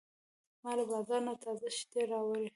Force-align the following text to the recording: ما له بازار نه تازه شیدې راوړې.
ما 0.63 0.71
له 0.77 0.83
بازار 0.91 1.21
نه 1.27 1.33
تازه 1.43 1.67
شیدې 1.75 2.01
راوړې. 2.11 2.45